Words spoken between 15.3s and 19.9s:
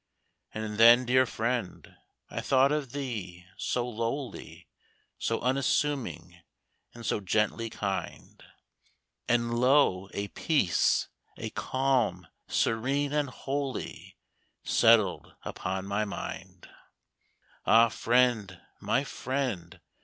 upon my mind. Ah, friend, my friend!